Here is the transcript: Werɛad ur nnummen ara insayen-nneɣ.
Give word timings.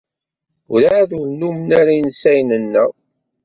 Werɛad 0.69 1.09
ur 1.19 1.25
nnummen 1.29 1.69
ara 1.79 1.93
insayen-nneɣ. 2.01 2.89